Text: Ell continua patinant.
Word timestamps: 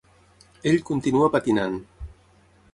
Ell 0.71 0.81
continua 0.87 1.29
patinant. 1.37 1.79